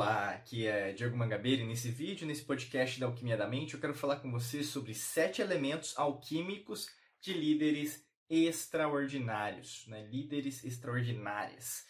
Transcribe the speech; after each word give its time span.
Olá, 0.00 0.30
aqui 0.30 0.66
é 0.66 0.92
Diego 0.92 1.14
Mangabeira 1.14 1.60
e 1.60 1.66
nesse 1.66 1.90
vídeo, 1.90 2.26
nesse 2.26 2.42
podcast 2.42 2.98
da 2.98 3.04
Alquimia 3.04 3.36
da 3.36 3.46
Mente, 3.46 3.74
eu 3.74 3.80
quero 3.80 3.92
falar 3.92 4.16
com 4.16 4.30
você 4.30 4.64
sobre 4.64 4.94
sete 4.94 5.42
elementos 5.42 5.92
alquímicos 5.94 6.88
de 7.20 7.34
líderes 7.34 8.02
extraordinários, 8.30 9.86
né? 9.88 10.06
Líderes 10.06 10.64
extraordinárias. 10.64 11.84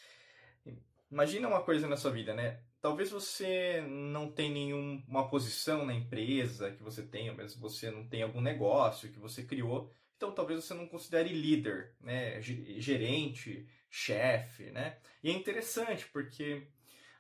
Imagina 1.09 1.47
uma 1.47 1.63
coisa 1.63 1.87
na 1.87 1.97
sua 1.97 2.11
vida, 2.11 2.35
né? 2.35 2.61
Talvez 2.83 3.13
você 3.13 3.81
não 3.83 4.29
tenha 4.29 4.55
nenhuma 4.55 5.29
posição 5.29 5.87
na 5.87 5.95
empresa 5.95 6.73
que 6.73 6.83
você 6.83 7.05
tenha, 7.05 7.33
mas 7.33 7.55
você 7.55 7.93
não 7.93 8.09
tem 8.09 8.25
algum 8.25 8.41
negócio 8.41 9.13
que 9.13 9.21
você 9.21 9.45
criou, 9.45 9.89
então 10.17 10.33
talvez 10.33 10.65
você 10.65 10.75
não 10.75 10.89
considere 10.89 11.33
líder, 11.33 11.95
né? 12.01 12.43
Gerente, 12.43 13.69
chefe, 13.89 14.73
né? 14.73 14.99
E 15.23 15.31
é 15.31 15.33
interessante 15.33 16.09
porque 16.09 16.67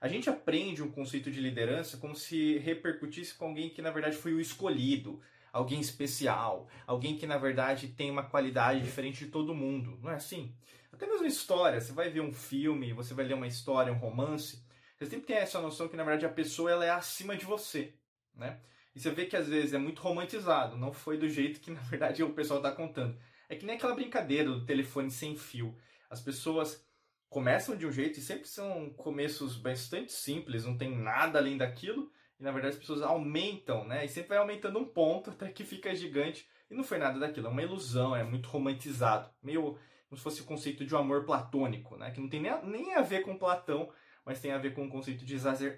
a 0.00 0.08
gente 0.08 0.30
aprende 0.30 0.82
um 0.82 0.90
conceito 0.90 1.30
de 1.30 1.40
liderança 1.40 1.98
como 1.98 2.16
se 2.16 2.56
repercutisse 2.58 3.34
com 3.34 3.46
alguém 3.46 3.68
que 3.68 3.82
na 3.82 3.90
verdade 3.90 4.16
foi 4.16 4.32
o 4.32 4.40
escolhido, 4.40 5.20
alguém 5.52 5.78
especial, 5.78 6.68
alguém 6.86 7.16
que 7.16 7.26
na 7.26 7.36
verdade 7.36 7.88
tem 7.88 8.10
uma 8.10 8.22
qualidade 8.22 8.80
diferente 8.80 9.24
de 9.24 9.30
todo 9.30 9.54
mundo. 9.54 9.98
Não 10.02 10.10
é 10.10 10.14
assim? 10.14 10.54
Até 10.90 11.06
mesmo 11.06 11.26
história, 11.26 11.80
você 11.80 11.92
vai 11.92 12.08
ver 12.08 12.20
um 12.20 12.32
filme, 12.32 12.92
você 12.92 13.12
vai 13.12 13.26
ler 13.26 13.34
uma 13.34 13.46
história, 13.46 13.92
um 13.92 13.98
romance, 13.98 14.64
você 14.96 15.06
sempre 15.06 15.26
tem 15.26 15.36
essa 15.36 15.60
noção 15.60 15.88
que 15.88 15.96
na 15.96 16.04
verdade 16.04 16.26
a 16.26 16.30
pessoa 16.30 16.70
ela 16.70 16.84
é 16.84 16.90
acima 16.90 17.36
de 17.36 17.44
você, 17.44 17.94
né? 18.34 18.60
E 18.94 19.00
você 19.00 19.10
vê 19.10 19.26
que 19.26 19.36
às 19.36 19.48
vezes 19.48 19.72
é 19.72 19.78
muito 19.78 20.02
romantizado, 20.02 20.76
não 20.76 20.92
foi 20.92 21.16
do 21.16 21.28
jeito 21.28 21.60
que 21.60 21.70
na 21.72 21.80
verdade 21.80 22.22
o 22.22 22.32
pessoal 22.32 22.58
está 22.58 22.72
contando. 22.72 23.18
É 23.48 23.56
que 23.56 23.66
nem 23.66 23.76
aquela 23.76 23.94
brincadeira 23.94 24.50
do 24.50 24.64
telefone 24.64 25.10
sem 25.10 25.36
fio. 25.36 25.76
As 26.08 26.20
pessoas 26.20 26.84
começam 27.30 27.76
de 27.76 27.86
um 27.86 27.92
jeito 27.92 28.18
e 28.18 28.22
sempre 28.22 28.48
são 28.48 28.90
começos 28.90 29.56
bastante 29.56 30.12
simples, 30.12 30.66
não 30.66 30.76
tem 30.76 30.94
nada 30.94 31.38
além 31.38 31.56
daquilo, 31.56 32.10
e 32.38 32.42
na 32.42 32.50
verdade 32.50 32.74
as 32.74 32.80
pessoas 32.80 33.02
aumentam, 33.02 33.86
né? 33.86 34.04
E 34.04 34.08
sempre 34.08 34.30
vai 34.30 34.38
aumentando 34.38 34.78
um 34.80 34.84
ponto 34.84 35.30
até 35.32 35.48
que 35.50 35.64
fica 35.64 35.94
gigante 35.94 36.46
e 36.68 36.74
não 36.74 36.82
foi 36.82 36.98
nada 36.98 37.18
daquilo, 37.18 37.46
é 37.46 37.50
uma 37.50 37.62
ilusão, 37.62 38.14
é 38.14 38.24
muito 38.24 38.48
romantizado, 38.48 39.30
meio 39.42 39.78
como 40.08 40.16
se 40.16 40.24
fosse 40.24 40.42
o 40.42 40.44
conceito 40.44 40.84
de 40.84 40.92
um 40.92 40.98
amor 40.98 41.24
platônico, 41.24 41.96
né? 41.96 42.10
Que 42.10 42.20
não 42.20 42.28
tem 42.28 42.42
nem, 42.42 42.52
nem 42.66 42.94
a 42.96 43.00
ver 43.00 43.22
com 43.22 43.38
Platão, 43.38 43.92
mas 44.24 44.40
tem 44.40 44.50
a 44.50 44.58
ver 44.58 44.74
com 44.74 44.84
o 44.84 44.90
conceito 44.90 45.24
de 45.24 45.36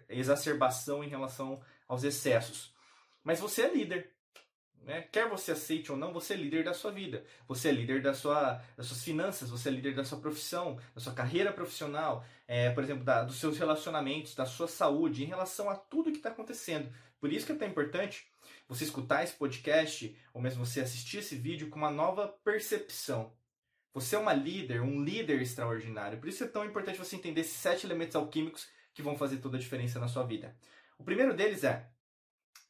exacerbação 0.09 1.05
em 1.05 1.09
relação 1.09 1.63
aos 1.87 2.03
excessos. 2.03 2.75
Mas 3.23 3.39
você 3.39 3.63
é 3.63 3.73
líder, 3.73 4.11
né? 4.85 5.03
Quer 5.13 5.29
você 5.29 5.53
aceite 5.53 5.91
ou 5.91 5.99
não, 5.99 6.13
você 6.13 6.35
é 6.35 6.37
líder 6.37 6.65
da 6.65 6.75
sua 6.75 6.91
vida. 6.91 7.25
Você 7.47 7.69
é 7.69 7.73
líder 7.73 8.03
da 8.03 8.15
sua, 8.15 8.63
das 8.77 8.87
suas 8.87 9.03
finanças, 9.03 9.51
você 9.51 9.69
é 9.69 9.73
líder 9.73 9.95
da 9.95 10.05
sua 10.05 10.19
profissão, 10.19 10.79
da 10.95 11.01
sua 11.01 11.13
carreira 11.13 11.53
profissional, 11.53 12.25
é, 12.47 12.71
por 12.71 12.83
exemplo, 12.83 13.05
da, 13.05 13.23
dos 13.23 13.37
seus 13.37 13.59
relacionamentos, 13.59 14.35
da 14.35 14.47
sua 14.47 14.69
saúde, 14.69 15.23
em 15.23 15.27
relação 15.27 15.71
a 15.71 15.77
tudo 15.77 16.11
que 16.11 16.19
está 16.19 16.31
acontecendo. 16.31 16.93
Por 17.21 17.33
isso 17.33 17.47
que 17.47 17.53
é 17.53 17.55
tão 17.55 17.69
importante 17.69 18.27
você 18.69 18.85
escutar 18.85 19.23
esse 19.23 19.35
podcast, 19.35 20.17
ou 20.35 20.41
mesmo 20.41 20.65
você 20.65 20.81
assistir 20.81 21.19
esse 21.19 21.37
vídeo 21.37 21.69
com 21.69 21.79
uma 21.79 21.91
nova 21.91 22.29
percepção. 22.45 23.33
Você 23.95 24.17
é 24.17 24.19
uma 24.19 24.33
líder, 24.33 24.81
um 24.81 25.05
líder 25.05 25.41
extraordinário. 25.43 26.19
Por 26.19 26.29
isso 26.29 26.43
é 26.43 26.49
tão 26.49 26.65
importante 26.65 26.99
você 26.99 27.15
entender 27.15 27.43
esses 27.43 27.57
sete 27.57 27.87
elementos 27.87 28.17
alquímicos 28.17 28.67
que 28.95 29.03
vão 29.03 29.17
fazer 29.17 29.37
toda 29.37 29.57
a 29.57 29.61
diferença 29.61 30.01
na 30.01 30.09
sua 30.09 30.25
vida. 30.25 30.57
O 30.99 31.05
primeiro 31.05 31.35
deles 31.35 31.63
é 31.63 31.89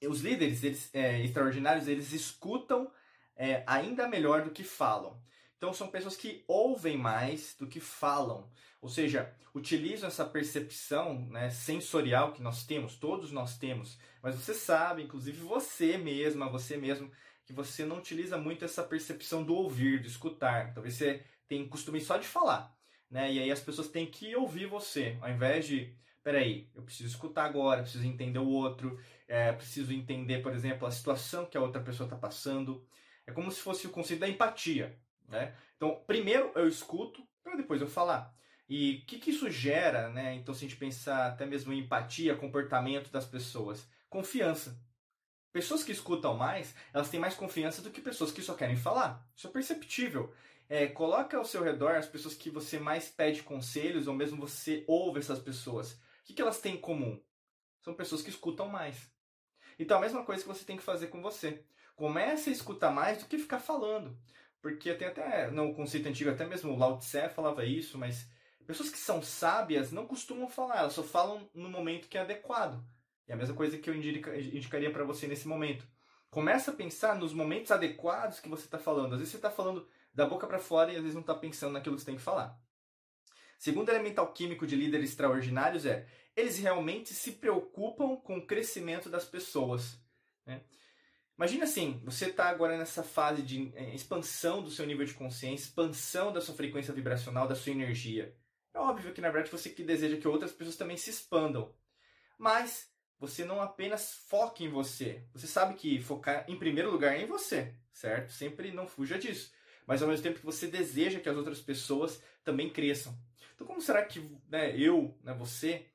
os 0.09 0.21
líderes 0.21 0.63
eles, 0.65 0.91
é, 0.95 1.23
extraordinários 1.23 1.89
eles 1.89 2.13
escutam 2.13 2.91
é, 3.37 3.63
ainda 3.67 4.09
melhor 4.09 4.43
do 4.43 4.51
que 4.51 4.65
falam. 4.65 5.21
Então 5.57 5.73
são 5.73 5.89
pessoas 5.89 6.17
que 6.17 6.45
ouvem 6.49 6.97
mais 6.97 7.55
do 7.57 7.69
que 7.69 7.79
falam, 7.79 8.51
ou 8.81 8.89
seja, 8.89 9.33
utilizam 9.55 10.09
essa 10.09 10.25
percepção 10.25 11.27
né, 11.29 11.51
sensorial 11.51 12.33
que 12.33 12.43
nós 12.43 12.67
temos, 12.67 12.97
todos 12.97 13.31
nós 13.31 13.57
temos. 13.57 13.97
Mas 14.21 14.35
você 14.35 14.55
sabe, 14.55 15.03
inclusive 15.03 15.39
você 15.39 15.97
mesma, 15.97 16.49
você 16.49 16.77
mesmo, 16.77 17.11
que 17.45 17.53
você 17.53 17.85
não 17.85 17.99
utiliza 17.99 18.37
muito 18.37 18.65
essa 18.65 18.83
percepção 18.83 19.45
do 19.45 19.55
ouvir, 19.55 20.01
do 20.01 20.09
escutar. 20.09 20.75
Talvez 20.75 20.95
você 20.95 21.25
tenha 21.47 21.69
costume 21.69 22.01
só 22.01 22.17
de 22.17 22.27
falar, 22.27 22.75
né? 23.11 23.33
E 23.33 23.39
aí 23.39 23.53
as 23.53 23.61
pessoas 23.61 23.89
têm 23.89 24.07
que 24.07 24.35
ouvir 24.35 24.67
você, 24.67 25.17
ao 25.21 25.31
invés 25.31 25.67
de 25.67 25.95
peraí, 26.23 26.71
eu 26.75 26.83
preciso 26.83 27.09
escutar 27.09 27.45
agora, 27.45 27.83
preciso 27.83 28.07
entender 28.07 28.39
o 28.39 28.49
outro, 28.49 28.99
é, 29.29 29.53
preciso 29.53 29.93
entender, 29.93 30.43
por 30.43 30.53
exemplo, 30.53 30.87
a 30.87 30.91
situação 30.91 31.47
que 31.47 31.57
a 31.57 31.61
outra 31.61 31.83
pessoa 31.83 32.07
está 32.07 32.17
passando. 32.17 32.87
É 33.27 33.33
como 33.33 33.51
se 33.51 33.61
fosse 33.61 33.87
o 33.87 33.91
conceito 33.91 34.21
da 34.21 34.29
empatia. 34.29 34.99
Né? 35.29 35.55
Então, 35.77 36.03
primeiro 36.07 36.53
eu 36.55 36.69
escuto, 36.69 37.27
para 37.43 37.57
depois 37.57 37.81
eu 37.81 37.89
falar. 37.89 38.35
E 38.69 39.03
o 39.03 39.07
que, 39.07 39.19
que 39.19 39.31
isso 39.31 39.51
gera, 39.51 40.09
né? 40.09 40.35
Então, 40.35 40.55
se 40.55 40.65
a 40.65 40.69
gente 40.69 40.79
pensar 40.79 41.27
até 41.27 41.45
mesmo 41.45 41.73
em 41.73 41.81
empatia, 41.81 42.37
comportamento 42.37 43.11
das 43.11 43.27
pessoas, 43.27 43.87
confiança. 44.09 44.81
Pessoas 45.53 45.85
que 45.85 45.93
escutam 45.93 46.35
mais, 46.35 46.75
elas 46.95 47.11
têm 47.11 47.21
mais 47.21 47.35
confiança 47.35 47.83
do 47.83 47.91
que 47.91 48.01
pessoas 48.01 48.33
que 48.33 48.41
só 48.41 48.55
querem 48.55 48.77
falar. 48.77 49.27
Isso 49.37 49.47
é 49.47 49.51
perceptível. 49.51 50.33
É, 50.69 50.87
coloca 50.87 51.37
ao 51.37 51.45
seu 51.45 51.63
redor 51.63 51.97
as 51.97 52.07
pessoas 52.07 52.35
que 52.35 52.49
você 52.49 52.79
mais 52.79 53.11
pede 53.11 53.43
conselhos, 53.43 54.07
ou 54.07 54.15
mesmo 54.15 54.41
você 54.41 54.85
ouve 54.87 55.19
essas 55.19 55.39
pessoas. 55.39 56.01
O 56.23 56.25
que, 56.25 56.35
que 56.35 56.43
elas 56.43 56.61
têm 56.61 56.77
em 56.77 56.81
comum? 56.81 57.21
São 57.81 57.95
pessoas 57.95 58.23
que 58.23 58.31
escutam 58.31 58.69
mais. 58.69 59.11
Então, 59.79 59.99
a 59.99 60.01
mesma 60.01 60.25
coisa 60.25 60.43
que 60.43 60.49
você 60.49 60.65
tem 60.65 60.77
que 60.77 60.83
fazer 60.83 61.09
com 61.09 61.21
você. 61.21 61.65
Comece 61.97 62.51
a 62.51 62.53
escutar 62.53 62.91
mais 62.91 63.19
do 63.19 63.27
que 63.27 63.39
ficar 63.39 63.59
falando. 63.59 64.17
Porque 64.61 64.95
tem 64.95 65.09
até, 65.09 65.51
no 65.51 65.75
conceito 65.75 66.09
antigo, 66.09 66.31
até 66.31 66.47
mesmo 66.47 66.73
o 66.73 66.79
Lao 66.79 66.99
Tse 66.99 67.29
falava 67.31 67.65
isso, 67.65 67.99
mas 67.99 68.31
pessoas 68.65 68.89
que 68.89 68.99
são 68.99 69.21
sábias 69.21 69.91
não 69.91 70.07
costumam 70.07 70.49
falar, 70.49 70.79
elas 70.79 70.93
só 70.93 71.03
falam 71.03 71.51
no 71.53 71.69
momento 71.69 72.09
que 72.09 72.17
é 72.17 72.21
adequado. 72.21 72.83
E 73.27 73.33
a 73.33 73.37
mesma 73.37 73.57
coisa 73.57 73.77
que 73.77 73.91
eu 73.91 73.95
indica, 73.95 74.39
indicaria 74.39 74.93
para 74.93 75.05
você 75.05 75.27
nesse 75.27 75.49
momento. 75.49 75.87
Começa 76.31 76.71
a 76.71 76.75
pensar 76.75 77.17
nos 77.17 77.35
momentos 77.35 77.73
adequados 77.73 78.41
que 78.41 78.49
você 78.49 78.65
está 78.65 78.79
falando. 78.79 79.15
Às 79.15 79.19
vezes 79.19 79.33
você 79.33 79.37
está 79.37 79.51
falando 79.51 79.87
da 80.15 80.25
boca 80.25 80.47
para 80.47 80.59
fora 80.59 80.93
e 80.93 80.97
às 80.97 81.03
vezes 81.03 81.15
não 81.15 81.21
está 81.23 81.35
pensando 81.35 81.73
naquilo 81.73 81.97
que 81.97 82.03
você 82.03 82.07
tem 82.07 82.17
que 82.17 82.23
falar. 82.23 82.59
Segundo 83.63 83.91
elemento 83.91 84.19
alquímico 84.19 84.67
de 84.67 84.75
líderes 84.75 85.11
extraordinários 85.11 85.87
é 85.87 86.05
eles 86.35 86.59
realmente 86.59 87.15
se 87.15 87.31
preocupam 87.31 88.17
com 88.17 88.39
o 88.39 88.45
crescimento 88.45 89.09
das 89.09 89.25
pessoas. 89.25 90.01
Né? 90.45 90.65
Imagina 91.39 91.63
assim, 91.63 92.03
você 92.05 92.27
está 92.27 92.49
agora 92.49 92.77
nessa 92.77 93.05
fase 93.05 93.41
de 93.41 93.71
é, 93.77 93.95
expansão 93.95 94.65
do 94.65 94.69
seu 94.69 94.85
nível 94.85 95.07
de 95.07 95.15
consciência, 95.15 95.67
expansão 95.67 96.33
da 96.33 96.41
sua 96.41 96.57
frequência 96.57 96.93
vibracional, 96.93 97.47
da 97.47 97.55
sua 97.55 97.71
energia. 97.71 98.37
É 98.75 98.81
óbvio 98.81 99.13
que 99.13 99.21
na 99.21 99.31
verdade 99.31 99.53
você 99.53 99.71
que 99.71 99.85
deseja 99.85 100.17
que 100.17 100.27
outras 100.27 100.51
pessoas 100.51 100.75
também 100.75 100.97
se 100.97 101.11
expandam. 101.11 101.73
Mas 102.37 102.91
você 103.17 103.45
não 103.45 103.61
apenas 103.61 104.13
foca 104.29 104.65
em 104.65 104.69
você. 104.69 105.25
Você 105.35 105.47
sabe 105.47 105.75
que 105.75 106.01
focar 106.01 106.45
em 106.49 106.59
primeiro 106.59 106.91
lugar 106.91 107.15
é 107.15 107.23
em 107.23 107.27
você, 107.27 107.77
certo? 107.93 108.33
Sempre 108.33 108.73
não 108.73 108.89
fuja 108.89 109.17
disso. 109.17 109.53
Mas 109.87 110.03
ao 110.03 110.09
mesmo 110.09 110.25
tempo 110.25 110.41
que 110.41 110.45
você 110.45 110.67
deseja 110.67 111.21
que 111.21 111.29
as 111.29 111.37
outras 111.37 111.61
pessoas 111.61 112.21
também 112.43 112.69
cresçam. 112.69 113.17
Então, 113.63 113.67
como 113.67 113.81
será 113.81 114.05
que 114.05 114.21
né, 114.49 114.77
eu, 114.77 115.17
né, 115.23 115.33
você, 115.33 115.87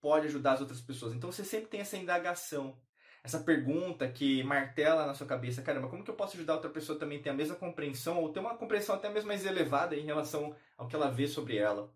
pode 0.00 0.26
ajudar 0.26 0.52
as 0.52 0.60
outras 0.62 0.80
pessoas? 0.80 1.12
Então, 1.12 1.30
você 1.30 1.44
sempre 1.44 1.68
tem 1.68 1.80
essa 1.80 1.98
indagação, 1.98 2.78
essa 3.22 3.38
pergunta 3.38 4.08
que 4.08 4.42
martela 4.42 5.06
na 5.06 5.12
sua 5.12 5.26
cabeça: 5.26 5.60
caramba, 5.60 5.88
como 5.88 6.02
que 6.02 6.10
eu 6.10 6.14
posso 6.14 6.36
ajudar 6.36 6.54
outra 6.54 6.70
pessoa 6.70 6.98
também 6.98 7.18
a 7.18 7.22
ter 7.22 7.30
a 7.30 7.34
mesma 7.34 7.56
compreensão 7.56 8.22
ou 8.22 8.32
ter 8.32 8.40
uma 8.40 8.56
compreensão 8.56 8.94
até 8.94 9.10
mesmo 9.10 9.28
mais 9.28 9.44
elevada 9.44 9.94
em 9.94 10.06
relação 10.06 10.56
ao 10.78 10.88
que 10.88 10.96
ela 10.96 11.10
vê 11.10 11.28
sobre 11.28 11.58
ela? 11.58 11.92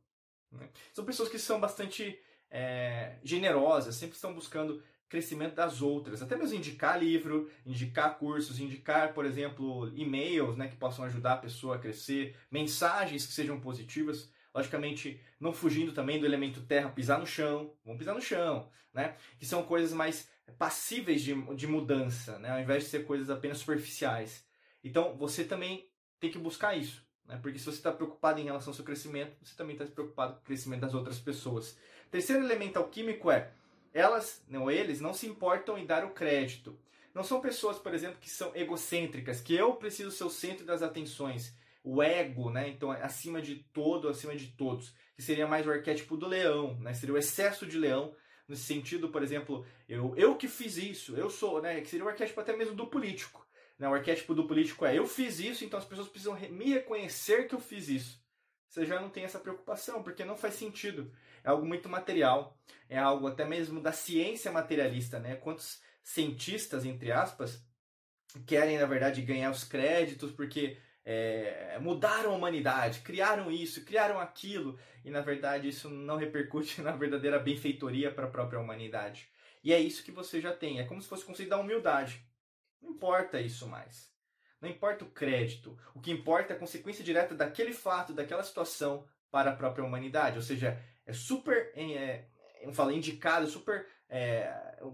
Né? 0.52 0.68
São 0.92 1.06
pessoas 1.06 1.30
que 1.30 1.38
são 1.38 1.58
bastante 1.58 2.20
é, 2.50 3.16
generosas, 3.22 3.94
sempre 3.94 4.16
estão 4.16 4.34
buscando 4.34 4.82
crescimento 5.08 5.54
das 5.54 5.80
outras, 5.80 6.20
até 6.20 6.36
mesmo 6.36 6.58
indicar 6.58 6.98
livro, 6.98 7.50
indicar 7.64 8.18
cursos, 8.18 8.58
indicar, 8.58 9.14
por 9.14 9.24
exemplo, 9.24 9.90
e-mails 9.94 10.56
né, 10.56 10.68
que 10.68 10.76
possam 10.76 11.04
ajudar 11.04 11.34
a 11.34 11.38
pessoa 11.38 11.76
a 11.76 11.78
crescer, 11.78 12.36
mensagens 12.50 13.24
que 13.24 13.32
sejam 13.32 13.60
positivas. 13.60 14.30
Logicamente, 14.54 15.20
não 15.40 15.52
fugindo 15.52 15.92
também 15.92 16.20
do 16.20 16.26
elemento 16.26 16.62
terra, 16.62 16.88
pisar 16.88 17.18
no 17.18 17.26
chão, 17.26 17.74
vamos 17.84 17.98
pisar 17.98 18.14
no 18.14 18.20
chão, 18.20 18.70
né? 18.92 19.16
Que 19.38 19.44
são 19.44 19.64
coisas 19.64 19.92
mais 19.92 20.30
passíveis 20.56 21.22
de, 21.22 21.34
de 21.56 21.66
mudança, 21.66 22.38
né? 22.38 22.50
Ao 22.50 22.60
invés 22.60 22.84
de 22.84 22.90
ser 22.90 23.04
coisas 23.04 23.30
apenas 23.30 23.58
superficiais. 23.58 24.46
Então, 24.82 25.16
você 25.16 25.42
também 25.42 25.90
tem 26.20 26.30
que 26.30 26.38
buscar 26.38 26.76
isso, 26.76 27.04
né? 27.26 27.36
Porque 27.42 27.58
se 27.58 27.64
você 27.64 27.78
está 27.78 27.90
preocupado 27.90 28.40
em 28.40 28.44
relação 28.44 28.70
ao 28.70 28.74
seu 28.74 28.84
crescimento, 28.84 29.36
você 29.42 29.56
também 29.56 29.74
está 29.74 29.86
preocupado 29.86 30.34
com 30.34 30.40
o 30.40 30.44
crescimento 30.44 30.82
das 30.82 30.94
outras 30.94 31.18
pessoas. 31.18 31.76
Terceiro 32.08 32.44
elemento 32.44 32.76
alquímico 32.76 33.32
é, 33.32 33.50
elas, 33.92 34.40
não 34.46 34.70
eles, 34.70 35.00
não 35.00 35.12
se 35.12 35.26
importam 35.26 35.76
em 35.76 35.84
dar 35.84 36.04
o 36.04 36.10
crédito. 36.10 36.78
Não 37.12 37.24
são 37.24 37.40
pessoas, 37.40 37.78
por 37.78 37.92
exemplo, 37.92 38.18
que 38.20 38.30
são 38.30 38.54
egocêntricas, 38.54 39.40
que 39.40 39.54
eu 39.54 39.74
preciso 39.74 40.12
ser 40.12 40.24
o 40.24 40.30
centro 40.30 40.64
das 40.64 40.82
atenções 40.82 41.56
o 41.84 42.02
ego, 42.02 42.50
né? 42.50 42.68
Então, 42.68 42.90
acima 42.90 43.42
de 43.42 43.56
todo, 43.72 44.08
acima 44.08 44.34
de 44.34 44.48
todos, 44.48 44.94
que 45.14 45.22
seria 45.22 45.46
mais 45.46 45.66
o 45.66 45.70
arquétipo 45.70 46.16
do 46.16 46.26
leão, 46.26 46.74
né? 46.80 46.94
Seria 46.94 47.14
o 47.14 47.18
excesso 47.18 47.66
de 47.66 47.78
leão, 47.78 48.16
no 48.48 48.56
sentido, 48.56 49.10
por 49.10 49.22
exemplo, 49.22 49.64
eu, 49.88 50.14
eu 50.16 50.36
que 50.36 50.48
fiz 50.48 50.78
isso, 50.78 51.14
eu 51.14 51.28
sou, 51.28 51.60
né? 51.60 51.80
Que 51.82 51.88
seria 51.88 52.04
o 52.04 52.08
arquétipo 52.08 52.40
até 52.40 52.56
mesmo 52.56 52.74
do 52.74 52.86
político. 52.86 53.46
Né? 53.78 53.88
O 53.88 53.94
arquétipo 53.94 54.34
do 54.34 54.46
político 54.46 54.86
é 54.86 54.98
eu 54.98 55.06
fiz 55.06 55.38
isso, 55.38 55.64
então 55.64 55.78
as 55.78 55.84
pessoas 55.84 56.08
precisam 56.08 56.34
me 56.50 56.72
reconhecer 56.72 57.46
que 57.46 57.54
eu 57.54 57.60
fiz 57.60 57.88
isso. 57.88 58.24
Você 58.68 58.86
já 58.86 59.00
não 59.00 59.10
tem 59.10 59.24
essa 59.24 59.38
preocupação, 59.38 60.02
porque 60.02 60.24
não 60.24 60.36
faz 60.36 60.54
sentido. 60.54 61.12
é 61.44 61.50
algo 61.50 61.66
muito 61.66 61.88
material, 61.88 62.58
é 62.88 62.98
algo 62.98 63.26
até 63.26 63.44
mesmo 63.44 63.80
da 63.80 63.92
ciência 63.92 64.50
materialista, 64.50 65.18
né? 65.18 65.36
Quantos 65.36 65.80
cientistas, 66.02 66.84
entre 66.84 67.12
aspas, 67.12 67.62
querem, 68.46 68.78
na 68.78 68.86
verdade, 68.86 69.22
ganhar 69.22 69.50
os 69.50 69.64
créditos 69.64 70.32
porque 70.32 70.78
é, 71.04 71.78
mudaram 71.80 72.32
a 72.32 72.36
humanidade, 72.36 73.00
criaram 73.00 73.50
isso, 73.50 73.84
criaram 73.84 74.18
aquilo, 74.18 74.78
e 75.04 75.10
na 75.10 75.20
verdade 75.20 75.68
isso 75.68 75.90
não 75.90 76.16
repercute 76.16 76.80
na 76.82 76.92
verdadeira 76.92 77.38
benfeitoria 77.38 78.10
para 78.10 78.24
a 78.24 78.30
própria 78.30 78.58
humanidade. 78.58 79.28
E 79.62 79.72
é 79.72 79.78
isso 79.78 80.04
que 80.04 80.12
você 80.12 80.40
já 80.40 80.52
tem, 80.52 80.80
é 80.80 80.84
como 80.84 81.00
se 81.00 81.08
fosse 81.08 81.22
o 81.22 81.26
conceito 81.26 81.50
da 81.50 81.58
humildade. 81.58 82.24
Não 82.80 82.90
importa 82.90 83.40
isso 83.40 83.66
mais. 83.66 84.12
Não 84.60 84.68
importa 84.68 85.04
o 85.04 85.10
crédito. 85.10 85.78
O 85.94 86.00
que 86.00 86.10
importa 86.10 86.52
é 86.52 86.56
a 86.56 86.58
consequência 86.58 87.04
direta 87.04 87.34
daquele 87.34 87.72
fato, 87.72 88.12
daquela 88.12 88.42
situação 88.42 89.06
para 89.30 89.50
a 89.50 89.56
própria 89.56 89.84
humanidade. 89.84 90.36
Ou 90.36 90.42
seja, 90.42 90.80
é 91.06 91.12
super, 91.12 91.72
é, 91.74 92.24
eu 92.62 92.72
falei, 92.72 92.96
indicado, 92.96 93.46
super, 93.46 93.86
é, 94.08 94.46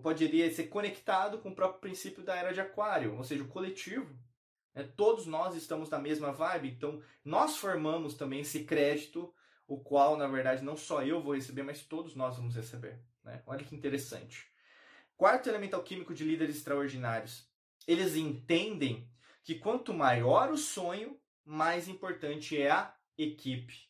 poderia 0.02 0.50
ser 0.52 0.64
conectado 0.64 1.38
com 1.38 1.50
o 1.50 1.54
próprio 1.54 1.80
princípio 1.80 2.22
da 2.22 2.34
era 2.34 2.52
de 2.52 2.60
Aquário, 2.60 3.16
ou 3.16 3.24
seja, 3.24 3.42
o 3.42 3.48
coletivo. 3.48 4.12
Né? 4.74 4.84
Todos 4.96 5.26
nós 5.26 5.54
estamos 5.54 5.90
na 5.90 5.98
mesma 5.98 6.32
vibe, 6.32 6.68
então 6.70 7.02
nós 7.24 7.56
formamos 7.56 8.14
também 8.14 8.40
esse 8.40 8.64
crédito, 8.64 9.32
o 9.66 9.78
qual, 9.78 10.16
na 10.16 10.26
verdade, 10.26 10.64
não 10.64 10.76
só 10.76 11.02
eu 11.02 11.22
vou 11.22 11.34
receber, 11.34 11.62
mas 11.62 11.82
todos 11.82 12.14
nós 12.14 12.36
vamos 12.36 12.54
receber. 12.54 13.00
Né? 13.24 13.42
Olha 13.46 13.64
que 13.64 13.74
interessante. 13.74 14.50
Quarto 15.16 15.48
elemento 15.48 15.74
alquímico 15.74 16.14
de 16.14 16.24
líderes 16.24 16.56
extraordinários. 16.56 17.48
Eles 17.86 18.16
entendem 18.16 19.08
que 19.42 19.54
quanto 19.54 19.92
maior 19.92 20.50
o 20.50 20.56
sonho, 20.56 21.18
mais 21.44 21.88
importante 21.88 22.60
é 22.60 22.70
a 22.70 22.94
equipe. 23.18 23.88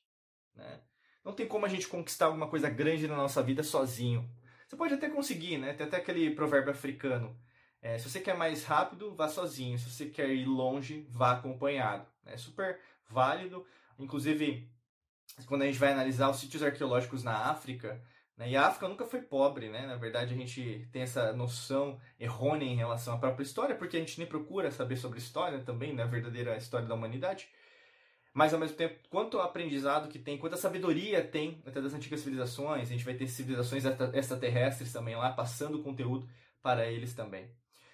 Né? 0.54 0.80
Não 1.24 1.32
tem 1.32 1.46
como 1.46 1.66
a 1.66 1.68
gente 1.68 1.86
conquistar 1.86 2.26
alguma 2.26 2.48
coisa 2.48 2.68
grande 2.68 3.06
na 3.06 3.16
nossa 3.16 3.42
vida 3.42 3.62
sozinho. 3.62 4.28
Você 4.66 4.76
pode 4.76 4.94
até 4.94 5.08
conseguir, 5.08 5.58
né? 5.58 5.74
Tem 5.74 5.86
até 5.86 5.96
aquele 5.96 6.30
provérbio 6.30 6.70
africano. 6.70 7.36
É, 7.82 7.96
se 7.98 8.10
você 8.10 8.20
quer 8.20 8.36
mais 8.36 8.64
rápido, 8.64 9.14
vá 9.14 9.28
sozinho. 9.28 9.78
Se 9.78 9.90
você 9.90 10.06
quer 10.06 10.28
ir 10.28 10.44
longe, 10.44 11.06
vá 11.10 11.32
acompanhado. 11.32 12.06
É 12.26 12.36
super 12.36 12.78
válido. 13.08 13.66
Inclusive, 13.98 14.70
quando 15.46 15.62
a 15.62 15.66
gente 15.66 15.78
vai 15.78 15.92
analisar 15.92 16.30
os 16.30 16.38
sítios 16.38 16.62
arqueológicos 16.62 17.22
na 17.24 17.36
África, 17.50 18.02
né? 18.36 18.50
e 18.50 18.56
a 18.56 18.66
África 18.66 18.88
nunca 18.88 19.06
foi 19.06 19.22
pobre, 19.22 19.68
né? 19.68 19.86
Na 19.86 19.96
verdade, 19.96 20.34
a 20.34 20.36
gente 20.36 20.88
tem 20.92 21.02
essa 21.02 21.32
noção 21.32 21.98
errônea 22.18 22.66
em 22.66 22.76
relação 22.76 23.14
à 23.14 23.18
própria 23.18 23.44
história, 23.44 23.74
porque 23.74 23.96
a 23.96 24.00
gente 24.00 24.18
nem 24.18 24.26
procura 24.26 24.70
saber 24.70 24.96
sobre 24.96 25.18
história 25.18 25.60
também, 25.60 25.94
né? 25.94 26.04
verdadeira 26.06 26.56
história 26.56 26.86
da 26.86 26.94
humanidade. 26.94 27.48
Mas 28.32 28.54
ao 28.54 28.60
mesmo 28.60 28.76
tempo, 28.76 28.96
quanto 29.08 29.40
aprendizado 29.40 30.08
que 30.08 30.18
tem, 30.18 30.38
quanta 30.38 30.56
sabedoria 30.56 31.24
tem 31.24 31.60
até 31.66 31.80
das 31.80 31.94
antigas 31.94 32.20
civilizações, 32.20 32.88
a 32.88 32.92
gente 32.92 33.04
vai 33.04 33.14
ter 33.14 33.26
civilizações 33.26 33.84
extraterrestres 34.14 34.92
também 34.92 35.16
lá, 35.16 35.32
passando 35.32 35.82
conteúdo 35.82 36.28
para 36.62 36.86
eles 36.86 37.12
também. 37.12 37.50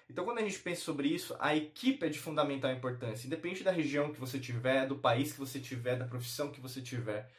Então, 0.09 0.25
quando 0.25 0.39
a 0.39 0.43
gente 0.43 0.59
pensa 0.61 0.83
sobre 0.83 1.09
isso, 1.09 1.37
a 1.41 1.55
equipe 1.57 2.07
é 2.07 2.09
de 2.09 2.19
fundamental 2.19 2.73
importância, 2.73 3.27
independente 3.27 3.65
da 3.65 3.73
região 3.73 4.13
que 4.13 4.21
você 4.21 4.39
tiver, 4.39 4.87
do 4.87 4.99
país 4.99 5.33
que 5.33 5.39
você 5.39 5.59
tiver, 5.59 5.97
da 5.97 6.07
profissão 6.07 6.53
que 6.53 6.61
você 6.61 6.81
tiver. 6.81 7.31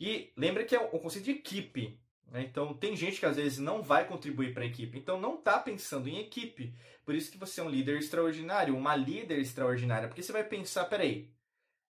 E 0.00 0.32
lembra 0.36 0.64
que 0.64 0.74
é 0.74 0.80
o 0.80 0.98
conceito 0.98 1.26
de 1.26 1.32
equipe. 1.32 2.00
Né? 2.26 2.42
Então, 2.42 2.74
tem 2.74 2.96
gente 2.96 3.20
que 3.20 3.26
às 3.26 3.36
vezes 3.36 3.58
não 3.58 3.82
vai 3.82 4.06
contribuir 4.06 4.52
para 4.52 4.64
a 4.64 4.66
equipe, 4.66 4.98
então 4.98 5.20
não 5.20 5.36
está 5.36 5.58
pensando 5.58 6.08
em 6.08 6.18
equipe. 6.18 6.74
Por 7.04 7.14
isso 7.14 7.30
que 7.30 7.38
você 7.38 7.60
é 7.60 7.64
um 7.64 7.70
líder 7.70 7.98
extraordinário, 7.98 8.76
uma 8.76 8.94
líder 8.96 9.38
extraordinária, 9.38 10.08
porque 10.08 10.22
você 10.22 10.32
vai 10.32 10.44
pensar, 10.44 10.84
peraí, 10.86 11.32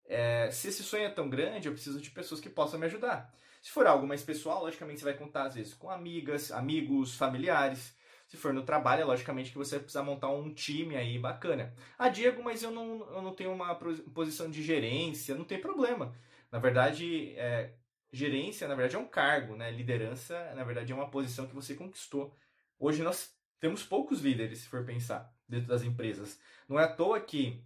é, 0.06 0.50
se 0.52 0.70
esse 0.70 0.84
sonho 0.84 1.06
é 1.06 1.10
tão 1.10 1.30
grande, 1.30 1.68
eu 1.68 1.74
preciso 1.74 2.00
de 2.00 2.10
pessoas 2.12 2.40
que 2.40 2.50
possam 2.50 2.80
me 2.80 2.86
ajudar. 2.86 3.34
Se 3.62 3.72
for 3.72 3.86
algo 3.88 4.08
mais 4.08 4.24
pessoal, 4.24 4.64
logicamente 4.64 5.00
você 5.00 5.06
vai 5.06 5.16
contar 5.16 5.44
às 5.44 5.56
vezes 5.56 5.74
com 5.74 5.90
amigas, 5.90 6.52
amigos, 6.52 7.16
familiares. 7.16 7.97
Se 8.28 8.36
for 8.36 8.54
no 8.54 8.64
trabalho, 8.64 9.02
é 9.02 9.06
logicamente 9.06 9.52
que 9.52 9.58
você 9.58 9.76
vai 9.76 9.84
precisar 9.84 10.04
montar 10.04 10.30
um 10.30 10.54
time 10.54 10.98
aí 10.98 11.18
bacana. 11.18 11.74
Ah, 11.98 12.10
Diego, 12.10 12.44
mas 12.44 12.62
eu 12.62 12.72
não, 12.72 13.10
eu 13.10 13.22
não 13.22 13.34
tenho 13.34 13.54
uma 13.54 13.74
posição 13.76 14.52
de 14.52 14.62
gerência, 14.62 15.34
não 15.34 15.46
tem 15.46 15.62
problema. 15.62 16.14
Na 16.52 16.60
verdade, 16.60 17.34
é, 17.38 17.74
gerência, 18.12 18.68
na 18.68 18.76
verdade, 18.76 18.98
é 18.98 19.00
um 19.00 19.08
cargo, 19.08 19.56
né? 19.56 19.72
Liderança, 19.72 20.54
na 20.56 20.64
verdade, 20.66 20.92
é 20.92 20.96
uma 20.96 21.10
posição 21.10 21.48
que 21.48 21.56
você 21.56 21.74
conquistou. 21.74 22.36
Hoje 22.78 23.02
nós 23.02 23.34
temos 23.62 23.84
poucos 23.84 24.20
líderes, 24.20 24.60
se 24.60 24.68
for 24.68 24.86
pensar, 24.86 25.34
dentro 25.48 25.68
das 25.68 25.84
empresas. 25.84 26.38
Não 26.68 26.78
é 26.78 26.84
à 26.84 26.88
toa 26.88 27.22
que 27.22 27.64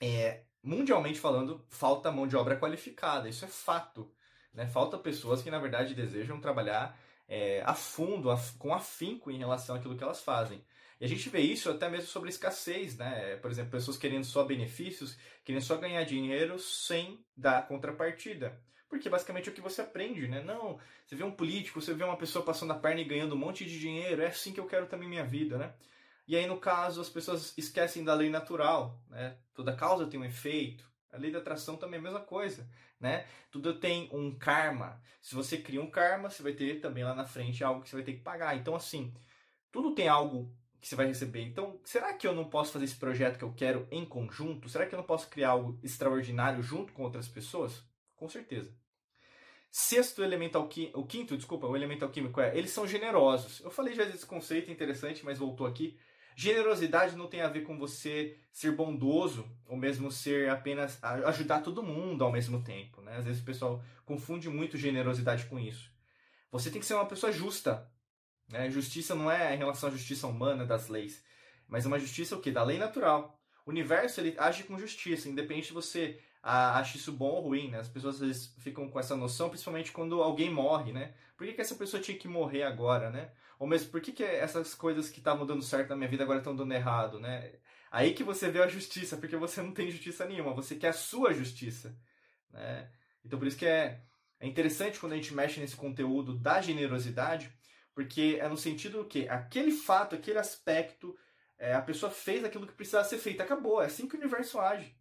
é, 0.00 0.44
mundialmente 0.62 1.18
falando, 1.18 1.64
falta 1.68 2.12
mão 2.12 2.28
de 2.28 2.36
obra 2.36 2.56
qualificada. 2.56 3.28
Isso 3.28 3.44
é 3.44 3.48
fato. 3.48 4.10
Né? 4.52 4.66
Falta 4.66 4.98
pessoas 4.98 5.42
que, 5.42 5.50
na 5.50 5.58
verdade, 5.58 5.94
desejam 5.94 6.40
trabalhar 6.40 6.98
é, 7.30 7.62
a 7.64 7.74
fundo, 7.74 8.28
a, 8.28 8.36
com 8.58 8.74
afinco 8.74 9.30
em 9.30 9.38
relação 9.38 9.76
àquilo 9.76 9.96
que 9.96 10.02
elas 10.02 10.20
fazem. 10.20 10.60
E 11.00 11.04
a 11.04 11.08
gente 11.08 11.30
vê 11.30 11.40
isso 11.40 11.70
até 11.70 11.88
mesmo 11.88 12.08
sobre 12.08 12.28
escassez, 12.28 12.96
né? 12.96 13.36
Por 13.36 13.50
exemplo, 13.50 13.70
pessoas 13.70 13.96
querendo 13.96 14.24
só 14.24 14.44
benefícios, 14.44 15.16
querendo 15.44 15.62
só 15.62 15.76
ganhar 15.76 16.02
dinheiro 16.02 16.58
sem 16.58 17.24
dar 17.36 17.66
contrapartida. 17.68 18.60
Porque 18.88 19.08
basicamente 19.08 19.48
é 19.48 19.52
o 19.52 19.54
que 19.54 19.60
você 19.60 19.80
aprende, 19.80 20.26
né? 20.26 20.42
Não, 20.42 20.78
você 21.06 21.14
vê 21.14 21.22
um 21.22 21.30
político, 21.30 21.80
você 21.80 21.94
vê 21.94 22.02
uma 22.02 22.16
pessoa 22.16 22.44
passando 22.44 22.72
a 22.72 22.78
perna 22.78 23.00
e 23.00 23.04
ganhando 23.04 23.36
um 23.36 23.38
monte 23.38 23.64
de 23.64 23.78
dinheiro, 23.78 24.20
é 24.20 24.26
assim 24.26 24.52
que 24.52 24.58
eu 24.58 24.66
quero 24.66 24.86
também 24.86 25.08
minha 25.08 25.24
vida, 25.24 25.56
né? 25.56 25.72
E 26.26 26.36
aí, 26.36 26.46
no 26.46 26.58
caso, 26.58 27.00
as 27.00 27.08
pessoas 27.08 27.56
esquecem 27.56 28.04
da 28.04 28.12
lei 28.12 28.28
natural, 28.28 29.00
né? 29.08 29.36
Toda 29.54 29.76
causa 29.76 30.06
tem 30.06 30.18
um 30.18 30.24
efeito. 30.24 30.90
A 31.12 31.16
lei 31.16 31.30
da 31.30 31.38
atração 31.38 31.76
também 31.76 31.96
é 31.96 32.00
a 32.00 32.02
mesma 32.02 32.20
coisa, 32.20 32.68
né? 33.00 33.26
Tudo 33.50 33.78
tem 33.80 34.08
um 34.12 34.36
karma. 34.36 35.00
Se 35.22 35.34
você 35.34 35.58
cria 35.58 35.82
um 35.82 35.90
karma, 35.90 36.30
você 36.30 36.42
vai 36.42 36.52
ter 36.52 36.80
também 36.80 37.02
lá 37.02 37.14
na 37.14 37.24
frente 37.24 37.64
algo 37.64 37.82
que 37.82 37.88
você 37.88 37.96
vai 37.96 38.04
ter 38.04 38.12
que 38.12 38.20
pagar. 38.20 38.56
Então, 38.56 38.74
assim, 38.74 39.12
tudo 39.72 39.94
tem 39.94 40.08
algo 40.08 40.54
que 40.80 40.88
você 40.88 40.94
vai 40.94 41.06
receber. 41.06 41.42
Então, 41.42 41.80
será 41.84 42.12
que 42.14 42.26
eu 42.26 42.34
não 42.34 42.48
posso 42.48 42.72
fazer 42.72 42.84
esse 42.84 42.96
projeto 42.96 43.38
que 43.38 43.44
eu 43.44 43.52
quero 43.52 43.86
em 43.90 44.04
conjunto? 44.04 44.68
Será 44.68 44.86
que 44.86 44.94
eu 44.94 44.98
não 44.98 45.04
posso 45.04 45.28
criar 45.28 45.50
algo 45.50 45.78
extraordinário 45.82 46.62
junto 46.62 46.92
com 46.92 47.02
outras 47.02 47.28
pessoas? 47.28 47.82
Com 48.16 48.28
certeza. 48.28 48.74
Sexto 49.70 50.22
elemento 50.22 50.58
alquímico, 50.58 50.98
o 50.98 51.06
quinto, 51.06 51.36
desculpa, 51.36 51.66
o 51.66 51.76
elemento 51.76 52.04
alquímico 52.04 52.40
é, 52.40 52.56
eles 52.56 52.72
são 52.72 52.88
generosos. 52.88 53.60
Eu 53.60 53.70
falei 53.70 53.94
já 53.94 54.04
desse 54.04 54.26
conceito 54.26 54.70
interessante, 54.70 55.24
mas 55.24 55.38
voltou 55.38 55.66
aqui. 55.66 55.96
Generosidade 56.40 57.16
não 57.16 57.26
tem 57.26 57.42
a 57.42 57.48
ver 57.48 57.64
com 57.64 57.76
você 57.76 58.34
ser 58.50 58.72
bondoso 58.72 59.46
ou 59.66 59.76
mesmo 59.76 60.10
ser 60.10 60.48
apenas 60.48 60.98
ajudar 61.02 61.60
todo 61.60 61.82
mundo 61.82 62.24
ao 62.24 62.32
mesmo 62.32 62.62
tempo. 62.62 63.02
Né? 63.02 63.14
Às 63.18 63.26
vezes 63.26 63.42
o 63.42 63.44
pessoal 63.44 63.84
confunde 64.06 64.48
muito 64.48 64.78
generosidade 64.78 65.44
com 65.44 65.58
isso. 65.58 65.92
Você 66.50 66.70
tem 66.70 66.80
que 66.80 66.86
ser 66.86 66.94
uma 66.94 67.04
pessoa 67.04 67.30
justa. 67.30 67.86
Né? 68.48 68.70
Justiça 68.70 69.14
não 69.14 69.30
é 69.30 69.54
em 69.54 69.58
relação 69.58 69.90
à 69.90 69.92
justiça 69.92 70.26
humana 70.26 70.64
das 70.64 70.88
leis, 70.88 71.22
mas 71.68 71.84
é 71.84 71.88
uma 71.88 71.98
justiça 71.98 72.34
o 72.34 72.40
quê? 72.40 72.50
Da 72.50 72.64
lei 72.64 72.78
natural. 72.78 73.38
O 73.66 73.70
universo 73.70 74.18
ele 74.18 74.34
age 74.38 74.64
com 74.64 74.78
justiça, 74.78 75.28
independente 75.28 75.68
de 75.68 75.74
você 75.74 76.18
acha 76.42 76.96
isso 76.96 77.12
bom 77.12 77.30
ou 77.30 77.42
ruim, 77.42 77.70
né? 77.70 77.78
As 77.78 77.88
pessoas 77.88 78.16
às 78.16 78.20
vezes 78.20 78.54
ficam 78.58 78.88
com 78.88 78.98
essa 78.98 79.16
noção, 79.16 79.50
principalmente 79.50 79.92
quando 79.92 80.22
alguém 80.22 80.50
morre, 80.50 80.92
né? 80.92 81.14
Por 81.36 81.46
que, 81.46 81.52
que 81.52 81.60
essa 81.60 81.74
pessoa 81.74 82.02
tinha 82.02 82.16
que 82.16 82.28
morrer 82.28 82.62
agora, 82.62 83.10
né? 83.10 83.30
Ou 83.58 83.66
mesmo, 83.66 83.90
por 83.90 84.00
que, 84.00 84.12
que 84.12 84.24
essas 84.24 84.74
coisas 84.74 85.10
que 85.10 85.18
estavam 85.18 85.46
dando 85.46 85.62
certo 85.62 85.90
na 85.90 85.96
minha 85.96 86.08
vida 86.08 86.24
agora 86.24 86.38
estão 86.38 86.56
dando 86.56 86.72
errado, 86.72 87.20
né? 87.20 87.52
Aí 87.90 88.14
que 88.14 88.24
você 88.24 88.50
vê 88.50 88.62
a 88.62 88.68
justiça, 88.68 89.16
porque 89.16 89.36
você 89.36 89.60
não 89.60 89.72
tem 89.72 89.90
justiça 89.90 90.24
nenhuma, 90.24 90.54
você 90.54 90.76
quer 90.76 90.88
a 90.88 90.92
sua 90.94 91.34
justiça, 91.34 91.94
né? 92.50 92.90
Então 93.24 93.38
por 93.38 93.46
isso 93.46 93.58
que 93.58 93.66
é, 93.66 94.02
é 94.38 94.46
interessante 94.46 94.98
quando 94.98 95.12
a 95.12 95.16
gente 95.16 95.34
mexe 95.34 95.60
nesse 95.60 95.76
conteúdo 95.76 96.38
da 96.38 96.60
generosidade, 96.62 97.52
porque 97.94 98.38
é 98.40 98.48
no 98.48 98.56
sentido 98.56 99.04
que 99.04 99.28
aquele 99.28 99.72
fato, 99.72 100.14
aquele 100.14 100.38
aspecto, 100.38 101.14
é, 101.58 101.74
a 101.74 101.82
pessoa 101.82 102.10
fez 102.10 102.42
aquilo 102.44 102.66
que 102.66 102.72
precisava 102.72 103.04
ser 103.04 103.18
feito, 103.18 103.42
acabou, 103.42 103.82
é 103.82 103.86
assim 103.86 104.08
que 104.08 104.14
o 104.14 104.18
universo 104.18 104.58
age. 104.58 104.96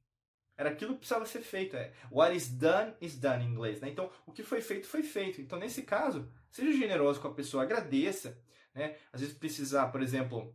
Era 0.60 0.72
aquilo 0.72 0.92
que 0.92 1.00
precisava 1.00 1.26
ser 1.26 1.40
feito. 1.40 1.78
É, 1.78 1.94
what 2.12 2.36
is 2.36 2.50
done 2.50 2.94
is 3.00 3.18
done 3.18 3.46
em 3.46 3.48
inglês. 3.48 3.80
Né? 3.80 3.88
Então, 3.88 4.12
o 4.26 4.34
que 4.34 4.44
foi 4.44 4.60
feito, 4.60 4.88
foi 4.88 5.02
feito. 5.02 5.40
Então, 5.40 5.58
nesse 5.58 5.84
caso, 5.84 6.30
seja 6.52 6.78
generoso 6.78 7.22
com 7.22 7.30
a 7.30 7.34
pessoa, 7.34 7.64
agradeça. 7.64 8.38
Né? 8.76 8.98
Às 9.14 9.22
vezes 9.22 9.38
precisar, 9.38 9.88
por 9.88 10.02
exemplo, 10.02 10.54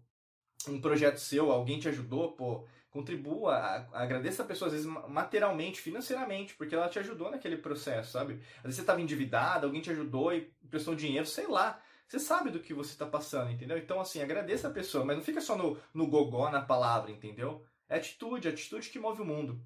um 0.68 0.78
projeto 0.78 1.16
seu, 1.16 1.50
alguém 1.50 1.78
te 1.78 1.88
ajudou, 1.88 2.32
pô, 2.32 2.66
contribua, 2.90 3.56
agradeça 3.94 4.42
a 4.42 4.46
pessoa, 4.46 4.66
às 4.66 4.74
vezes 4.74 4.86
materialmente, 5.08 5.80
financeiramente, 5.80 6.54
porque 6.54 6.74
ela 6.74 6.88
te 6.90 6.98
ajudou 6.98 7.30
naquele 7.30 7.56
processo, 7.56 8.12
sabe? 8.12 8.34
Às 8.58 8.64
vezes 8.64 8.76
você 8.76 8.82
estava 8.82 9.00
endividado, 9.00 9.64
alguém 9.64 9.80
te 9.80 9.90
ajudou 9.90 10.34
e 10.34 10.52
prestou 10.68 10.94
dinheiro, 10.94 11.26
sei 11.26 11.46
lá. 11.46 11.80
Você 12.06 12.18
sabe 12.18 12.50
do 12.50 12.60
que 12.60 12.74
você 12.74 12.92
está 12.92 13.06
passando, 13.06 13.50
entendeu? 13.50 13.78
Então, 13.78 13.98
assim, 13.98 14.20
agradeça 14.20 14.68
a 14.68 14.70
pessoa, 14.70 15.02
mas 15.02 15.16
não 15.16 15.24
fica 15.24 15.40
só 15.40 15.56
no, 15.56 15.78
no 15.94 16.06
gogó, 16.06 16.50
na 16.50 16.60
palavra, 16.60 17.10
entendeu? 17.10 17.64
É 17.94 17.98
atitude, 17.98 18.48
atitude 18.48 18.88
que 18.88 18.98
move 18.98 19.22
o 19.22 19.24
mundo. 19.24 19.60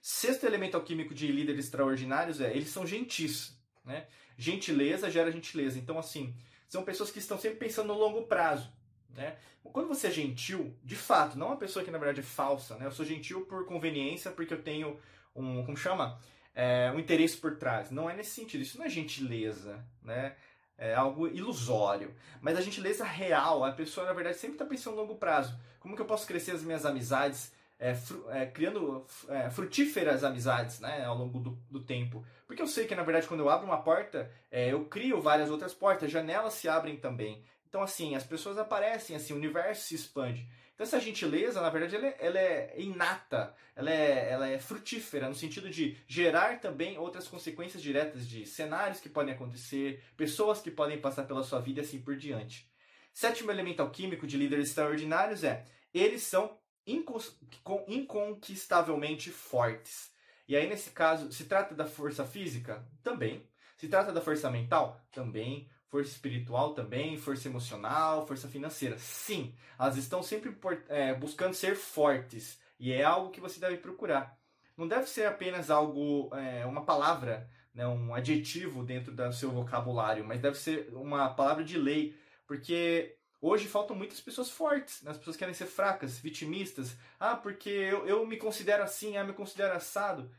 Sexto 0.00 0.44
elemento 0.44 0.76
alquímico 0.76 1.14
de 1.14 1.26
líderes 1.28 1.66
extraordinários 1.66 2.40
é, 2.40 2.54
eles 2.54 2.68
são 2.68 2.86
gentis, 2.86 3.56
né? 3.84 4.06
Gentileza 4.36 5.10
gera 5.10 5.30
gentileza. 5.30 5.78
Então, 5.78 5.98
assim, 5.98 6.34
são 6.68 6.84
pessoas 6.84 7.10
que 7.10 7.18
estão 7.18 7.38
sempre 7.38 7.58
pensando 7.58 7.88
no 7.88 7.98
longo 7.98 8.26
prazo. 8.26 8.70
Né? 9.10 9.36
Quando 9.62 9.88
você 9.88 10.08
é 10.08 10.10
gentil, 10.10 10.76
de 10.82 10.96
fato, 10.96 11.38
não 11.38 11.48
uma 11.48 11.56
pessoa 11.56 11.84
que 11.84 11.90
na 11.90 11.98
verdade 11.98 12.20
é 12.20 12.22
falsa, 12.22 12.76
né? 12.76 12.86
Eu 12.86 12.92
sou 12.92 13.06
gentil 13.06 13.46
por 13.46 13.64
conveniência, 13.64 14.30
porque 14.30 14.52
eu 14.52 14.62
tenho 14.62 14.98
um, 15.34 15.64
como 15.64 15.76
chama? 15.76 16.20
É, 16.54 16.92
um 16.94 16.98
interesse 16.98 17.36
por 17.36 17.56
trás. 17.56 17.90
Não 17.90 18.10
é 18.10 18.14
nesse 18.14 18.32
sentido, 18.32 18.62
isso 18.62 18.76
não 18.76 18.84
é 18.84 18.88
gentileza, 18.88 19.82
né? 20.02 20.36
é 20.82 20.94
algo 20.94 21.28
ilusório. 21.28 22.12
Mas 22.40 22.58
a 22.58 22.60
gentileza 22.60 23.04
real, 23.04 23.64
a 23.64 23.70
pessoa 23.70 24.04
na 24.04 24.12
verdade 24.12 24.36
sempre 24.36 24.56
está 24.56 24.64
pensando 24.64 24.96
no 24.96 25.02
longo 25.02 25.14
prazo. 25.14 25.56
Como 25.78 25.94
que 25.94 26.02
eu 26.02 26.06
posso 26.06 26.26
crescer 26.26 26.50
as 26.50 26.62
minhas 26.62 26.84
amizades, 26.84 27.52
é, 27.82 27.96
é, 28.30 28.46
criando 28.46 29.04
é, 29.28 29.50
frutíferas 29.50 30.22
amizades 30.22 30.78
né, 30.78 31.04
ao 31.04 31.18
longo 31.18 31.40
do, 31.40 31.50
do, 31.68 31.80
tempo? 31.80 32.24
Porque 32.46 32.62
eu 32.62 32.66
sei 32.68 32.86
que 32.86 32.94
na 32.94 33.02
verdade 33.02 33.26
quando 33.26 33.40
eu 33.40 33.50
abro 33.50 33.66
uma 33.66 33.82
porta, 33.82 34.30
é, 34.52 34.72
eu 34.72 34.84
crio 34.84 35.20
várias 35.20 35.50
outras 35.50 35.74
portas, 35.74 36.10
janelas 36.10 36.54
se 36.54 36.68
abrem 36.68 36.96
também. 36.96 37.44
Então 37.68 37.82
assim, 37.82 38.14
as 38.14 38.22
pessoas 38.22 38.56
aparecem, 38.56 39.16
assim, 39.16 39.32
o 39.32 39.36
universo 39.36 39.88
se 39.88 39.96
expande. 39.96 40.48
Então 40.74 40.84
essa 40.84 41.00
gentileza, 41.00 41.60
na 41.60 41.70
verdade, 41.70 41.96
ela 41.96 42.06
é, 42.06 42.16
ela 42.20 42.38
é 42.38 42.74
inata, 42.78 43.52
ela 43.74 43.90
é, 43.90 44.30
ela 44.30 44.48
é 44.48 44.60
frutífera, 44.60 45.28
no 45.28 45.34
sentido 45.34 45.68
de 45.68 45.98
gerar 46.06 46.60
também 46.60 46.96
outras 46.98 47.26
consequências 47.26 47.82
diretas 47.82 48.28
de 48.28 48.46
cenários 48.46 49.00
que 49.00 49.08
podem 49.08 49.34
acontecer, 49.34 50.04
pessoas 50.16 50.60
que 50.60 50.70
podem 50.70 51.00
passar 51.00 51.24
pela 51.24 51.42
sua 51.42 51.60
vida 51.60 51.80
e 51.80 51.82
assim 51.82 52.00
por 52.00 52.16
diante. 52.16 52.70
Sétimo 53.12 53.50
elemento 53.50 53.82
alquímico 53.82 54.26
de 54.26 54.38
líderes 54.38 54.68
extraordinários 54.68 55.42
é, 55.42 55.64
eles 55.92 56.22
são 56.22 56.61
inconquistavelmente 56.86 59.30
fortes. 59.30 60.10
E 60.48 60.56
aí, 60.56 60.68
nesse 60.68 60.90
caso, 60.90 61.30
se 61.32 61.44
trata 61.44 61.74
da 61.74 61.86
força 61.86 62.24
física? 62.24 62.84
Também. 63.02 63.48
Se 63.76 63.88
trata 63.88 64.12
da 64.12 64.20
força 64.20 64.50
mental? 64.50 65.00
Também 65.10 65.68
força 65.92 66.10
espiritual 66.10 66.72
também, 66.72 67.18
força 67.18 67.48
emocional, 67.48 68.26
força 68.26 68.48
financeira. 68.48 68.96
Sim, 68.98 69.54
elas 69.78 69.98
estão 69.98 70.22
sempre 70.22 70.56
é, 70.88 71.12
buscando 71.12 71.52
ser 71.52 71.76
fortes 71.76 72.58
e 72.80 72.90
é 72.90 73.04
algo 73.04 73.30
que 73.30 73.42
você 73.42 73.60
deve 73.60 73.76
procurar. 73.76 74.34
Não 74.74 74.88
deve 74.88 75.06
ser 75.06 75.26
apenas 75.26 75.70
algo, 75.70 76.34
é, 76.34 76.64
uma 76.64 76.86
palavra, 76.86 77.46
né, 77.74 77.86
um 77.86 78.14
adjetivo 78.14 78.82
dentro 78.82 79.12
do 79.12 79.32
seu 79.34 79.50
vocabulário, 79.50 80.24
mas 80.24 80.40
deve 80.40 80.56
ser 80.56 80.88
uma 80.94 81.28
palavra 81.28 81.62
de 81.62 81.76
lei, 81.76 82.16
porque 82.46 83.18
hoje 83.42 83.66
faltam 83.66 83.96
muitas 83.96 84.20
pessoas 84.20 84.48
fortes, 84.48 85.02
né? 85.02 85.10
as 85.10 85.18
pessoas 85.18 85.36
querem 85.36 85.52
ser 85.52 85.66
fracas, 85.66 86.18
vitimistas. 86.18 86.96
Ah, 87.18 87.36
porque 87.36 87.68
eu, 87.68 88.06
eu 88.06 88.24
me 88.24 88.36
considero 88.36 88.84
assim, 88.84 89.16
ah, 89.16 89.24
me 89.24 89.32
considero 89.32 89.74
assado. 89.74 90.30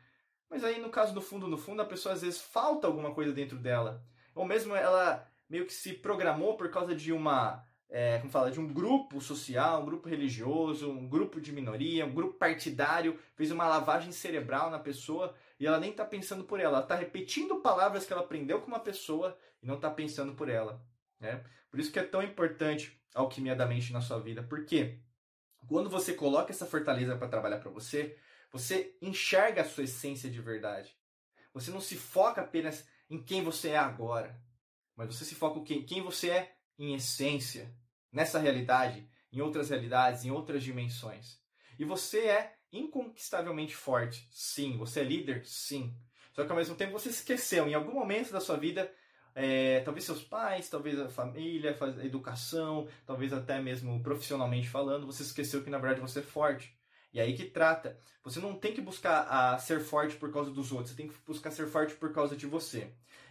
Mas 0.49 0.63
aí, 0.63 0.79
no 0.79 0.89
caso 0.89 1.13
do 1.13 1.21
fundo, 1.21 1.47
no 1.47 1.57
fundo, 1.57 1.81
a 1.81 1.85
pessoa 1.85 2.15
às 2.15 2.21
vezes 2.21 2.39
falta 2.39 2.87
alguma 2.87 3.13
coisa 3.13 3.33
dentro 3.33 3.57
dela. 3.57 4.01
Ou 4.33 4.45
mesmo 4.45 4.73
ela 4.73 5.27
meio 5.49 5.65
que 5.65 5.73
se 5.73 5.93
programou 5.93 6.55
por 6.55 6.69
causa 6.69 6.95
de 6.95 7.11
uma, 7.11 7.63
é, 7.89 8.19
como 8.19 8.31
fala, 8.31 8.49
de 8.49 8.59
um 8.59 8.71
grupo 8.71 9.19
social, 9.19 9.81
um 9.81 9.85
grupo 9.85 10.07
religioso, 10.07 10.89
um 10.89 11.07
grupo 11.07 11.41
de 11.41 11.51
minoria, 11.51 12.05
um 12.05 12.13
grupo 12.13 12.35
partidário, 12.35 13.19
fez 13.35 13.51
uma 13.51 13.67
lavagem 13.67 14.11
cerebral 14.11 14.71
na 14.71 14.79
pessoa 14.79 15.35
e 15.59 15.67
ela 15.67 15.79
nem 15.79 15.91
está 15.91 16.05
pensando 16.05 16.43
por 16.43 16.59
ela. 16.59 16.77
Ela 16.77 16.83
está 16.83 16.95
repetindo 16.95 17.61
palavras 17.61 18.05
que 18.05 18.13
ela 18.13 18.21
aprendeu 18.21 18.61
com 18.61 18.67
uma 18.67 18.79
pessoa 18.79 19.37
e 19.61 19.67
não 19.67 19.75
está 19.75 19.89
pensando 19.89 20.33
por 20.33 20.49
ela. 20.49 20.81
Né? 21.23 21.43
Por 21.71 21.79
isso 21.79 21.91
que 21.91 21.99
é 21.99 22.03
tão 22.03 22.21
importante 22.21 23.01
a 23.15 23.21
alquimia 23.21 23.55
da 23.55 23.65
mente 23.65 23.91
na 23.91 24.01
sua 24.01 24.19
vida. 24.19 24.43
Porque 24.43 24.99
quando 25.67 25.89
você 25.89 26.13
coloca 26.13 26.51
essa 26.51 26.65
fortaleza 26.65 27.17
para 27.17 27.27
trabalhar 27.27 27.59
para 27.59 27.71
você, 27.71 28.17
você 28.51 28.95
enxerga 29.01 29.61
a 29.61 29.65
sua 29.65 29.85
essência 29.85 30.29
de 30.29 30.41
verdade. 30.41 30.95
Você 31.53 31.71
não 31.71 31.81
se 31.81 31.95
foca 31.95 32.41
apenas 32.41 32.87
em 33.09 33.23
quem 33.23 33.43
você 33.43 33.69
é 33.69 33.77
agora 33.77 34.39
mas 34.95 35.07
você 35.07 35.25
se 35.25 35.35
foca 35.35 35.59
em 35.73 35.85
quem, 35.85 36.01
você 36.01 36.29
é 36.29 36.55
em 36.77 36.93
essência, 36.93 37.75
nessa 38.11 38.39
realidade, 38.39 39.07
em 39.31 39.41
outras 39.41 39.69
realidades, 39.69 40.23
em 40.23 40.31
outras 40.31 40.63
dimensões. 40.63 41.39
E 41.77 41.85
você 41.85 42.27
é 42.27 42.55
inconquistavelmente 42.71 43.75
forte, 43.75 44.27
sim. 44.31 44.77
Você 44.77 45.01
é 45.01 45.03
líder, 45.03 45.45
sim. 45.45 45.95
Só 46.33 46.43
que 46.43 46.51
ao 46.51 46.57
mesmo 46.57 46.75
tempo 46.75 46.93
você 46.93 47.09
esqueceu, 47.09 47.67
em 47.67 47.73
algum 47.73 47.93
momento 47.93 48.31
da 48.31 48.39
sua 48.39 48.57
vida, 48.57 48.91
é, 49.35 49.79
talvez 49.81 50.05
seus 50.05 50.21
pais, 50.21 50.69
talvez 50.69 50.99
a 50.99 51.09
família, 51.09 51.77
a 51.79 52.05
educação, 52.05 52.87
talvez 53.05 53.33
até 53.33 53.59
mesmo 53.59 54.01
profissionalmente 54.01 54.69
falando, 54.69 55.05
você 55.05 55.23
esqueceu 55.23 55.63
que 55.63 55.69
na 55.69 55.77
verdade 55.77 56.01
você 56.01 56.19
é 56.19 56.23
forte. 56.23 56.75
E 57.13 57.21
aí 57.21 57.35
que 57.35 57.45
trata. 57.45 57.97
Você 58.23 58.39
não 58.39 58.55
tem 58.55 58.73
que 58.73 58.81
buscar 58.81 59.27
a 59.29 59.57
ser 59.59 59.79
forte 59.81 60.15
por 60.15 60.31
causa 60.31 60.49
dos 60.49 60.71
outros, 60.71 60.89
você 60.89 60.95
tem 60.95 61.07
que 61.07 61.15
buscar 61.25 61.51
ser 61.51 61.67
forte 61.67 61.93
por 61.95 62.11
causa 62.11 62.35
de 62.35 62.47
você. 62.47 62.87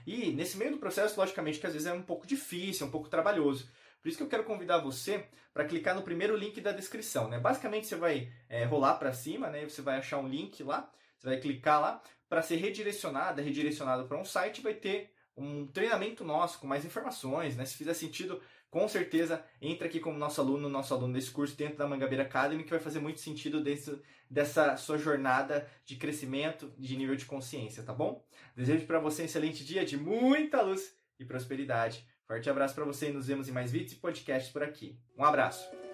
E 0.07 0.33
nesse 0.33 0.57
meio 0.57 0.73
do 0.73 0.79
processo, 0.79 1.19
logicamente, 1.19 1.59
que 1.59 1.67
às 1.67 1.73
vezes 1.73 1.89
é 1.89 1.93
um 1.93 2.03
pouco 2.03 2.27
difícil, 2.27 2.85
é 2.85 2.89
um 2.89 2.93
pouco 2.93 3.09
trabalhoso. 3.09 3.69
Por 4.01 4.09
isso 4.09 4.17
que 4.17 4.23
eu 4.23 4.29
quero 4.29 4.45
convidar 4.45 4.79
você 4.79 5.25
para 5.55 5.65
clicar 5.65 5.95
no 5.95 6.03
primeiro 6.03 6.37
link 6.37 6.61
da 6.61 6.73
descrição. 6.73 7.29
Né? 7.29 7.39
Basicamente, 7.39 7.87
você 7.87 7.97
vai 7.97 8.33
é, 8.49 8.65
rolar 8.65 8.95
para 8.95 9.13
cima, 9.13 9.49
né? 9.49 9.65
você 9.65 9.81
vai 9.81 9.99
achar 9.99 10.19
um 10.19 10.29
link 10.29 10.63
lá, 10.63 10.91
você 11.19 11.29
vai 11.29 11.39
clicar 11.39 11.81
lá 11.81 12.03
para 12.29 12.43
ser 12.43 12.57
redirecionado, 12.57 13.41
é 13.41 13.45
redirecionado 13.45 14.07
para 14.07 14.19
um 14.19 14.25
site, 14.25 14.61
vai 14.61 14.75
ter 14.75 15.13
um 15.37 15.67
treinamento 15.67 16.25
nosso 16.25 16.59
com 16.59 16.67
mais 16.67 16.85
informações. 16.85 17.57
Né? 17.57 17.65
Se 17.65 17.77
fizer 17.77 17.95
sentido, 17.95 18.41
com 18.71 18.89
certeza 18.89 19.45
entra 19.61 19.87
aqui 19.87 20.01
como 20.01 20.19
nosso 20.19 20.41
aluno, 20.41 20.69
nosso 20.69 20.95
aluno 20.95 21.13
desse 21.13 21.31
curso 21.31 21.57
dentro 21.57 21.77
da 21.77 21.87
Mangabeira 21.87 22.25
Academy, 22.25 22.65
que 22.65 22.71
vai 22.71 22.81
fazer 22.81 23.01
muito 23.01 23.21
sentido 23.21 23.63
dentro 23.63 24.03
dessa 24.29 24.77
sua 24.77 24.97
jornada 24.97 25.69
de 25.85 25.97
crescimento 25.97 26.73
de 26.79 26.97
nível 26.97 27.15
de 27.15 27.27
consciência, 27.27 27.83
tá 27.83 27.93
bom? 27.93 28.25
Desejo 28.57 28.87
para 28.87 28.99
você 28.99 29.23
um 29.23 29.25
excelente 29.27 29.65
dia 29.65 29.85
de 29.85 29.97
muita 29.97 30.63
luz 30.63 30.97
e 31.19 31.25
prosperidade. 31.25 32.07
Forte 32.27 32.49
abraço 32.49 32.75
para 32.75 32.85
você 32.85 33.11
e 33.11 33.13
nos 33.13 33.27
vemos 33.27 33.49
em 33.49 33.53
mais 33.53 33.71
vídeos 33.71 33.93
e 33.93 33.97
podcasts 33.97 34.51
por 34.51 34.63
aqui. 34.63 34.99
Um 35.19 35.25
abraço! 35.25 35.92